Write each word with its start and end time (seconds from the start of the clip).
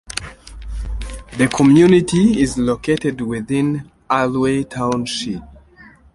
The 1.37 1.47
community 1.47 2.41
is 2.41 2.57
located 2.57 3.21
within 3.21 3.91
Allouez 4.09 4.65
Township. 4.67 5.43